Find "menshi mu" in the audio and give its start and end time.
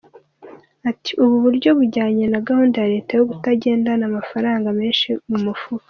4.79-5.37